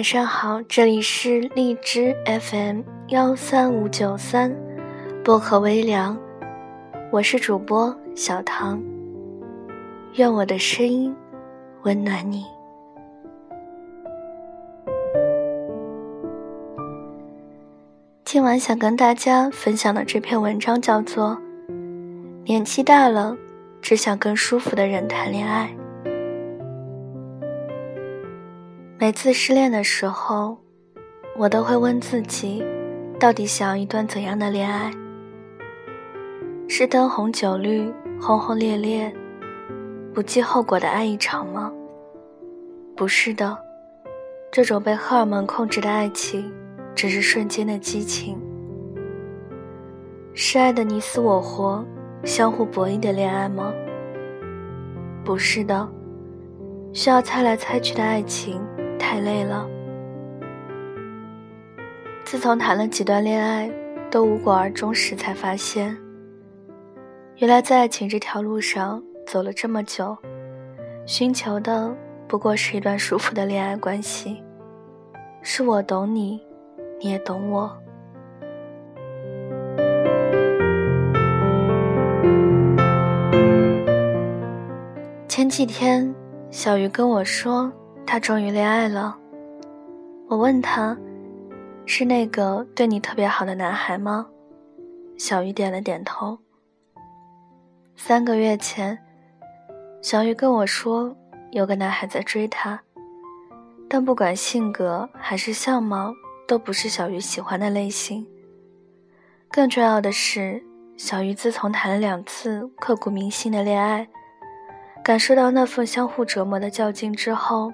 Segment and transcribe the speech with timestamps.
[0.00, 4.50] 晚上好，这里是荔枝 FM 幺三五九三，
[5.22, 6.18] 薄荷微凉，
[7.12, 8.82] 我是主播小唐。
[10.14, 11.14] 愿我的声音
[11.82, 12.46] 温暖你。
[18.24, 21.38] 今晚想跟大家分享的这篇文章叫做
[22.46, 23.36] 《年纪大了，
[23.82, 25.70] 只想跟舒服的人谈恋爱》。
[29.00, 30.58] 每次失恋的时候，
[31.34, 32.62] 我都会问自己，
[33.18, 34.90] 到底想要一段怎样的恋爱？
[36.68, 37.90] 是灯红酒绿、
[38.20, 39.10] 轰轰烈烈、
[40.12, 41.72] 不计后果的爱一场吗？
[42.94, 43.56] 不是的，
[44.52, 46.52] 这种被荷尔蒙控制的爱情，
[46.94, 48.38] 只是瞬间的激情。
[50.34, 51.82] 是爱的你死我活、
[52.22, 53.72] 相互博弈的恋爱吗？
[55.24, 55.88] 不是的，
[56.92, 58.60] 需要猜来猜去的爱情。
[59.00, 59.66] 太累了。
[62.24, 63.68] 自从谈了几段恋爱
[64.08, 65.96] 都无果而终时，才发现，
[67.38, 70.16] 原来在爱情这条路上走了这么久，
[71.06, 71.92] 寻求的
[72.28, 74.40] 不过是一段舒服的恋爱关系，
[75.42, 76.40] 是我懂你，
[77.00, 77.76] 你也懂我。
[85.26, 86.14] 前几天，
[86.50, 87.72] 小鱼跟我说。
[88.10, 89.16] 他终于恋爱了。
[90.26, 90.98] 我问他
[91.86, 94.26] ：“是那个对你特别好的男孩吗？”
[95.16, 96.36] 小鱼点了点头。
[97.94, 98.98] 三个月前，
[100.02, 101.16] 小鱼跟我说，
[101.52, 102.80] 有个男孩在追她，
[103.88, 106.12] 但不管性格还是相貌，
[106.48, 108.26] 都不是小鱼喜欢的类型。
[109.52, 110.60] 更重要的是，
[110.96, 114.08] 小鱼自从谈了两次刻骨铭心的恋爱，
[115.04, 117.72] 感受到那份相互折磨的较劲之后。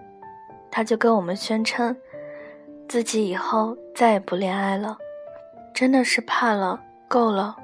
[0.71, 1.97] 他就跟我们宣称，
[2.89, 4.99] 自己以后再也不恋爱了，
[5.73, 6.79] 真的是怕了，
[7.09, 7.57] 够了，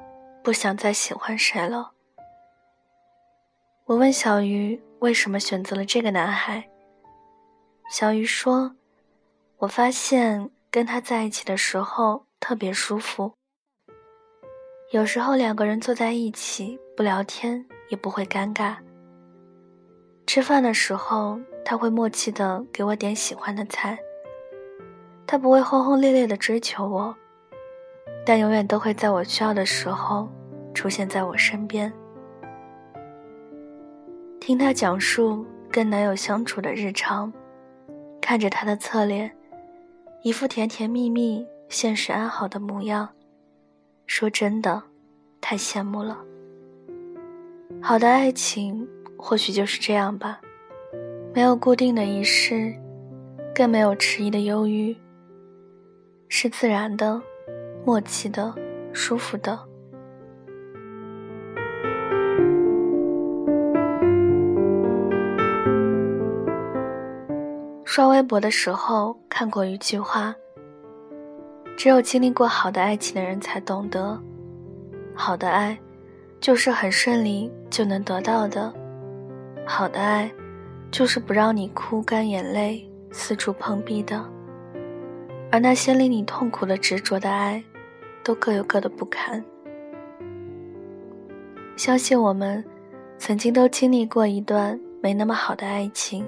[0.43, 1.91] 不想再喜欢谁了。
[3.85, 6.67] 我问小鱼为什么选择了这个男孩，
[7.89, 8.75] 小鱼说
[9.59, 13.33] ：“我发现跟他在一起的时候特别舒服，
[14.91, 18.77] 有时候两个人坐在一起不聊天也不会尴尬。
[20.25, 23.97] 吃饭的时候。”他会默契的给我点喜欢的菜。
[25.25, 27.15] 他不会轰轰烈烈的追求我，
[28.25, 30.29] 但永远都会在我需要的时候
[30.73, 31.91] 出现在我身边。
[34.39, 37.31] 听他讲述跟男友相处的日常，
[38.21, 39.33] 看着他的侧脸，
[40.21, 43.09] 一副甜甜蜜蜜、现实安好的模样，
[44.05, 44.83] 说真的，
[45.39, 46.19] 太羡慕了。
[47.81, 48.87] 好的爱情
[49.17, 50.41] 或许就是这样吧。
[51.35, 52.71] 没有固定的仪式，
[53.55, 54.95] 更没有迟疑的忧郁，
[56.29, 57.19] 是自然的、
[57.83, 58.53] 默契的、
[58.93, 59.59] 舒服的。
[67.83, 70.35] 刷微博的时候看过一句话
[71.75, 74.21] ：“只有经历过好的爱情的人才懂得，
[75.15, 75.75] 好的爱，
[76.39, 78.71] 就是很顺利就能得到的，
[79.65, 80.31] 好的爱。”
[80.93, 84.23] 就是不让你哭干眼泪，四处碰壁的。
[85.51, 87.63] 而那些令你痛苦的执着的爱，
[88.23, 89.43] 都各有各的不堪。
[91.75, 92.63] 相信我们，
[93.17, 96.23] 曾经都经历过一段没那么好的爱情。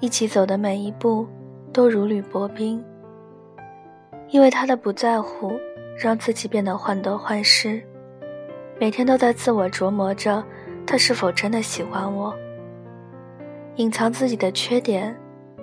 [0.00, 1.26] 一起走的每一步，
[1.72, 2.84] 都如履薄冰。
[4.28, 5.58] 因为他的不在乎，
[5.96, 7.82] 让自己变得患得患失，
[8.78, 10.44] 每天都在自我琢磨着，
[10.86, 12.34] 他是否真的喜欢我。
[13.80, 15.18] 隐藏自己的缺点，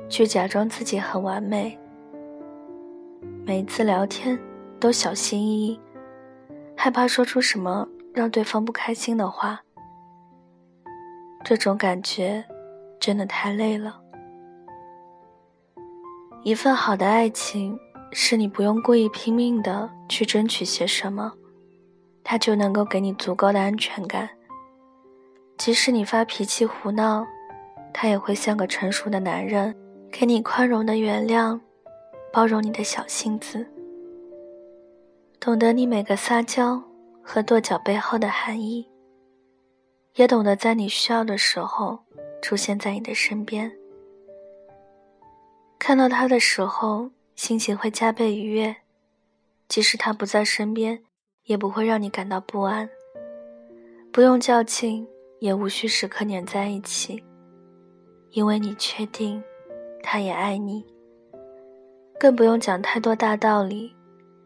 [0.09, 1.78] 去假装自己很完美。
[3.45, 4.39] 每次聊天
[4.79, 5.79] 都小心翼翼，
[6.75, 9.61] 害怕说出什么让对方不开心的话。
[11.43, 12.43] 这种感觉
[12.99, 14.02] 真的太累了。
[16.41, 17.78] 一份好的爱情，
[18.11, 21.34] 是你不用故意拼命的去争取些什么，
[22.23, 24.28] 他就能够给你足够的安全感。
[25.55, 27.23] 即使你发脾气胡闹。
[27.93, 29.75] 他也会像个成熟的男人，
[30.11, 31.59] 给你宽容的原谅，
[32.31, 33.66] 包容你的小性子，
[35.39, 36.81] 懂得你每个撒娇
[37.22, 38.87] 和跺脚背后的含义，
[40.16, 41.99] 也懂得在你需要的时候
[42.41, 43.72] 出现在你的身边。
[45.79, 48.75] 看到他的时候，心情会加倍愉悦，
[49.67, 51.03] 即使他不在身边，
[51.45, 52.89] 也不会让你感到不安。
[54.11, 55.07] 不用较劲，
[55.39, 57.23] 也无需时刻黏在一起。
[58.32, 59.41] 因为你确定，
[60.03, 60.85] 他也爱你。
[62.20, 63.96] 更不用讲太多大道理，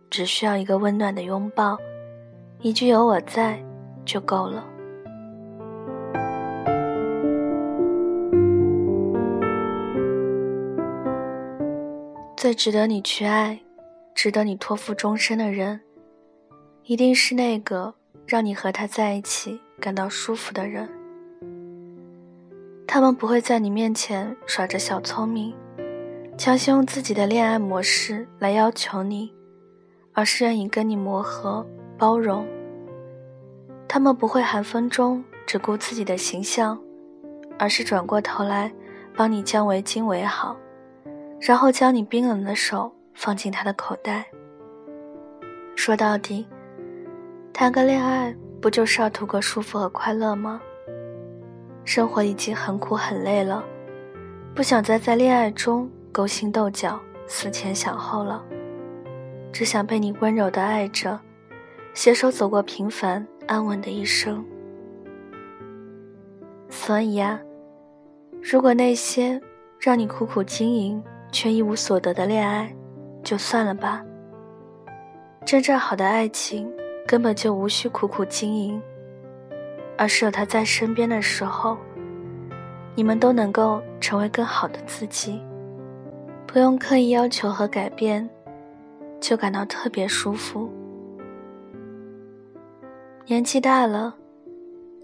[0.10, 1.78] 只需要一个温暖的拥抱，
[2.60, 3.64] 一句有我在
[4.06, 4.66] 就够了。
[12.36, 13.60] 最值得你去爱、
[14.16, 15.80] 值得你托付终身的人，
[16.84, 17.94] 一定是那个
[18.26, 20.90] 让你和他在一起感到舒服的人。
[22.94, 25.56] 他们不会在你面前耍着小聪明，
[26.38, 29.34] 强行用自己的恋爱模式来要求你，
[30.12, 31.66] 而是愿意跟你磨合、
[31.98, 32.46] 包容。
[33.88, 36.78] 他们不会寒风中只顾自己的形象，
[37.58, 38.70] 而是转过头来
[39.16, 40.58] 帮你将围巾围好。
[41.40, 44.26] 然后将你冰冷的手放进他的口袋。
[45.78, 46.46] 说到底，
[47.54, 50.62] 谈个恋爱不就是要图个舒服和快乐吗？
[51.84, 53.64] 生活已经很苦很累了，
[54.56, 58.44] 不想再在恋爱中勾心斗角、思前想后了，
[59.52, 61.20] 只想被你温柔的爱着，
[61.94, 64.46] 携手走过平凡安稳的一生。
[66.70, 67.40] 所以呀，
[68.42, 69.42] 如果那些
[69.80, 72.74] 让你苦苦经营，却一无所得的恋爱，
[73.24, 74.04] 就算了吧。
[75.44, 76.72] 真正好的爱情
[77.08, 78.82] 根本就无需苦苦经营，
[80.02, 81.78] 而是有他在身边的时候，
[82.96, 85.40] 你们都能够成为更好的自己，
[86.48, 88.28] 不用刻意要求和改变，
[89.20, 90.68] 就感到特别舒服。
[93.28, 94.16] 年纪大了，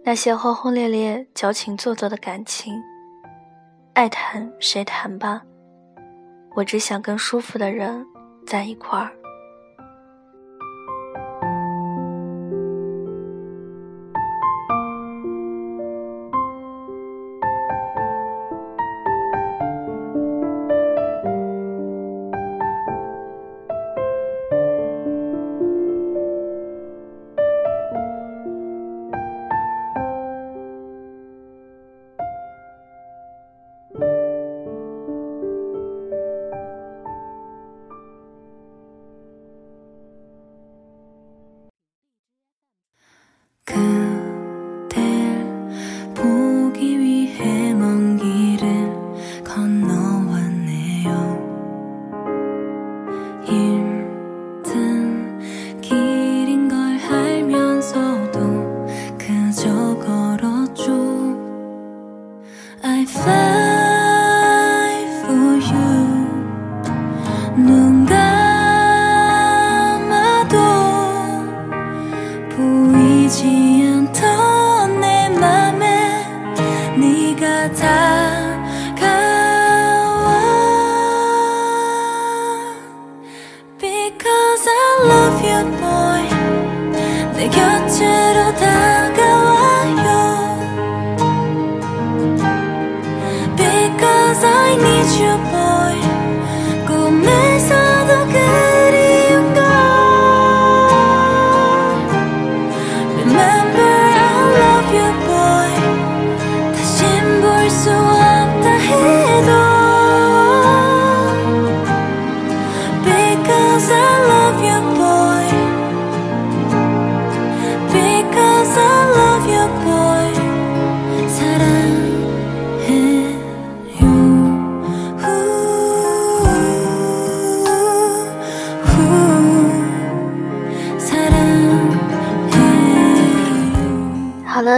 [0.03, 2.73] 那些轰轰烈烈、矫情做作的感情，
[3.93, 5.43] 爱谈谁谈吧。
[6.55, 8.03] 我只想跟舒服的人
[8.47, 9.11] 在一块儿。
[60.05, 60.56] 好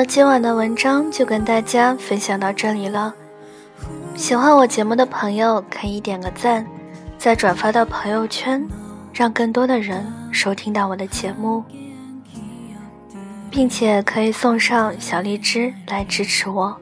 [0.06, 3.14] 今晚的文章就跟大家分享到这里了。
[4.16, 6.66] 喜欢我节目的朋友可以点个赞，
[7.18, 8.68] 再转发到朋友圈，
[9.14, 11.64] 让更多的人收听到我的节目，
[13.50, 16.76] 并且可以送上小荔枝来支持我。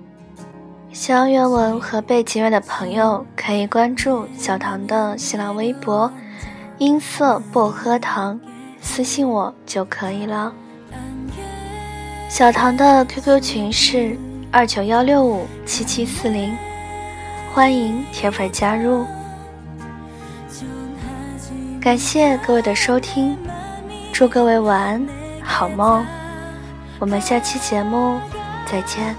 [0.91, 6.11] 想要原文和背景乐的朋友可以关注小唐的新浪微博
[6.79, 8.39] “音色薄荷糖”，
[8.81, 10.53] 私信我就可以了。
[12.29, 14.15] 小唐的 QQ 群是
[14.51, 16.53] 二九幺六五七七四零，
[17.53, 19.05] 欢迎铁粉加入。
[21.81, 23.37] 感谢各位的收听，
[24.11, 25.07] 祝各位晚安，
[25.41, 26.05] 好梦。
[26.99, 28.19] 我们下期节目
[28.65, 29.15] 再见。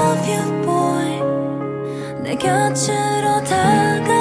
[0.00, 4.19] love you boy 내 곁으로 다가